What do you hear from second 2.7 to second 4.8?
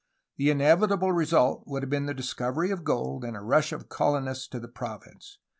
of gold and a rush of colonists to the ANTONIO